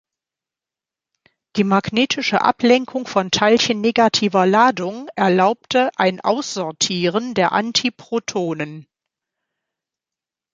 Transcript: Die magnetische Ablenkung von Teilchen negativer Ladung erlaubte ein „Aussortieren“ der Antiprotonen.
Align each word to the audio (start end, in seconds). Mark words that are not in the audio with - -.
Die 1.57 1.63
magnetische 1.63 2.41
Ablenkung 2.41 3.05
von 3.05 3.29
Teilchen 3.29 3.81
negativer 3.81 4.47
Ladung 4.47 5.07
erlaubte 5.15 5.91
ein 5.95 6.19
„Aussortieren“ 6.21 7.35
der 7.35 7.51
Antiprotonen. 7.51 8.87